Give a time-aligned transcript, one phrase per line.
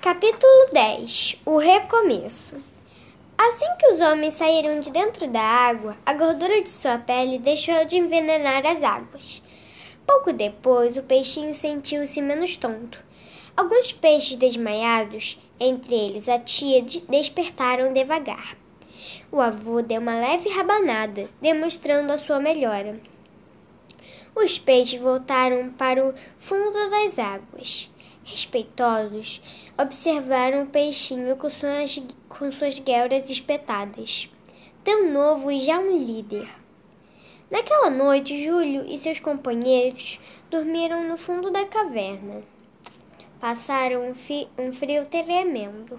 [0.00, 2.54] Capítulo 10 O recomeço
[3.36, 7.84] Assim que os homens saíram de dentro da água, a gordura de sua pele deixou
[7.84, 9.42] de envenenar as águas.
[10.06, 13.02] Pouco depois, o peixinho sentiu-se menos tonto.
[13.56, 18.56] Alguns peixes desmaiados, entre eles a tia, despertaram devagar.
[19.32, 23.00] O avô deu uma leve rabanada, demonstrando a sua melhora.
[24.32, 27.90] Os peixes voltaram para o fundo das águas.
[28.30, 29.40] Respeitosos,
[29.78, 34.28] observaram o peixinho com suas, com suas guelras espetadas.
[34.84, 36.46] Tão novo e já um líder.
[37.50, 42.42] Naquela noite, Júlio e seus companheiros dormiram no fundo da caverna.
[43.40, 45.98] Passaram um, um frio tremendo.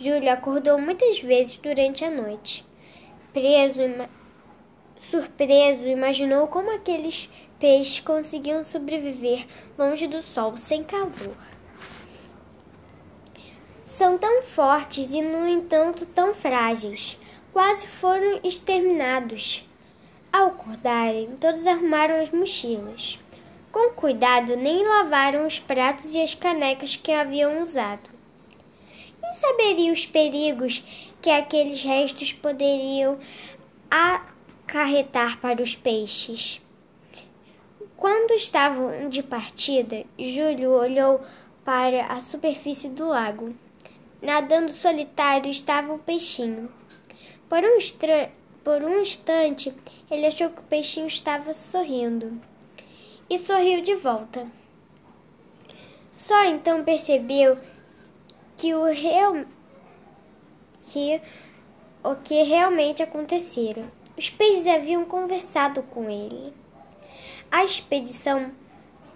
[0.00, 2.64] Júlio acordou muitas vezes durante a noite.
[3.34, 3.82] Preso,
[5.10, 7.28] surpreso, imaginou como aqueles
[7.58, 9.46] peixes conseguiam sobreviver
[9.78, 11.36] longe do sol sem calor.
[13.84, 17.18] São tão fortes e, no entanto, tão frágeis.
[17.52, 19.68] Quase foram exterminados.
[20.32, 23.18] Ao acordarem, todos arrumaram as mochilas.
[23.72, 28.08] Com cuidado, nem lavaram os pratos e as canecas que haviam usado.
[29.20, 30.84] Quem saberia os perigos
[31.20, 33.18] que aqueles restos poderiam
[34.70, 36.62] acarretar para os peixes?
[37.96, 41.20] Quando estavam de partida, Júlio olhou
[41.64, 43.52] para a superfície do lago.
[44.22, 46.72] Nadando solitário estava o peixinho.
[47.48, 47.78] Por um,
[48.62, 49.74] por um instante,
[50.08, 52.40] ele achou que o peixinho estava sorrindo
[53.28, 54.46] e sorriu de volta.
[56.12, 57.58] Só então percebeu
[58.56, 59.44] que o real
[60.92, 61.20] que
[62.04, 63.99] o que realmente acontecera.
[64.20, 66.52] Os peixes haviam conversado com ele.
[67.50, 68.52] A expedição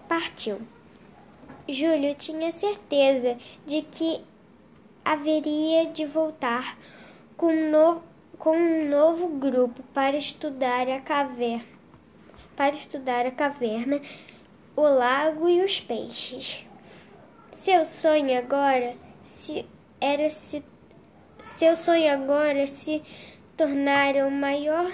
[0.09, 0.63] partiu.
[1.69, 4.23] Júlio tinha certeza de que
[5.05, 6.79] haveria de voltar
[7.37, 8.03] com um novo,
[8.39, 11.67] com um novo grupo para estudar a caverna,
[12.57, 14.01] para estudar a caverna,
[14.75, 16.65] o lago e os peixes.
[17.57, 19.67] Seu sonho agora se
[20.01, 20.65] era se
[21.43, 23.03] seu sonho agora se
[23.57, 24.91] tornara o maior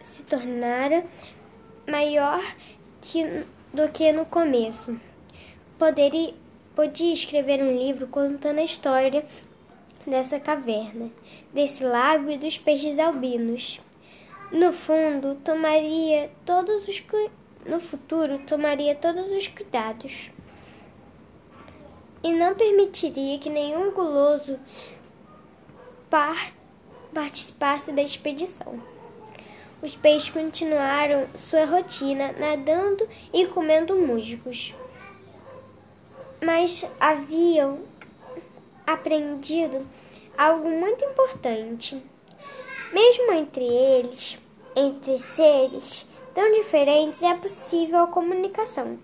[0.00, 1.04] se tornara
[1.86, 2.42] maior
[3.00, 5.00] que, do que no começo.
[5.78, 6.34] Poderia,
[6.74, 9.24] podia escrever um livro contando a história
[10.06, 11.10] dessa caverna,
[11.52, 13.80] desse lago e dos peixes albinos.
[14.50, 17.00] No fundo, tomaria todos os
[17.66, 20.30] no futuro tomaria todos os cuidados
[22.22, 24.58] e não permitiria que nenhum guloso
[26.08, 26.52] par
[27.12, 28.80] participasse da expedição.
[29.80, 34.74] Os peixes continuaram sua rotina, nadando e comendo musgos.
[36.44, 37.80] Mas haviam
[38.86, 39.86] aprendido
[40.36, 42.02] algo muito importante.
[42.92, 44.38] Mesmo entre eles,
[44.74, 48.98] entre seres tão diferentes, é possível a comunicação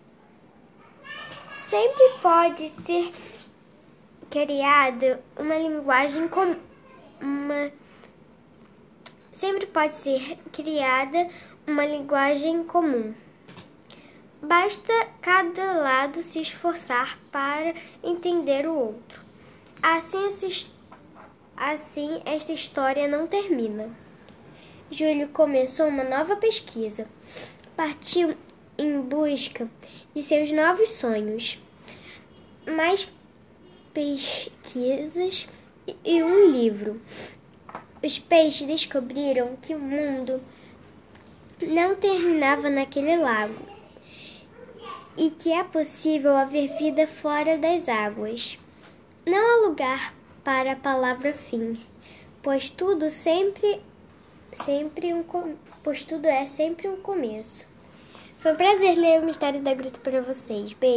[1.75, 3.13] sempre pode ser
[4.31, 6.55] criada uma linguagem com
[7.21, 7.73] uma
[9.35, 11.29] sempre pode ser criada
[11.67, 13.15] uma linguagem comum.
[14.43, 19.23] Basta cada lado se esforçar para entender o outro.
[19.83, 20.29] Assim,
[21.57, 23.91] assim esta história não termina.
[24.91, 27.07] Júlio começou uma nova pesquisa.
[27.77, 28.37] Partiu
[28.77, 29.69] em busca
[30.15, 31.59] de seus novos sonhos
[32.67, 33.09] mais
[33.93, 35.47] pesquisas
[36.05, 37.01] e um livro.
[38.05, 40.43] Os peixes descobriram que o mundo
[41.63, 43.55] não terminava naquele lago
[45.17, 48.59] e que é possível haver vida fora das águas.
[49.25, 51.81] Não há lugar para a palavra fim,
[52.43, 53.81] pois tudo sempre
[54.53, 55.25] sempre um
[55.83, 57.65] pois tudo é sempre um começo.
[58.41, 60.75] Foi um prazer ler o Mistério da Gruta para vocês.
[60.75, 60.93] Beijo.